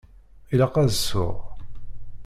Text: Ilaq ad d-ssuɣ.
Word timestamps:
Ilaq 0.53 0.75
ad 0.77 0.87
d-ssuɣ. 0.89 1.35